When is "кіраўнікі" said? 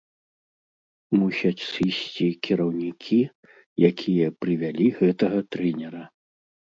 2.47-3.19